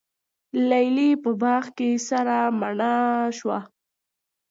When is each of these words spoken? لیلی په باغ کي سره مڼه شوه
لیلی 0.69 1.09
په 1.23 1.31
باغ 1.41 1.65
کي 1.77 1.89
سره 2.09 2.37
مڼه 2.59 2.93
شوه 3.37 3.59